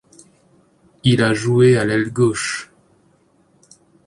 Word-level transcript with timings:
Il 1.03 1.21
a 1.21 1.35
joué 1.35 1.77
à 1.77 1.85
l’aile 1.85 2.09
gauche. 2.11 2.71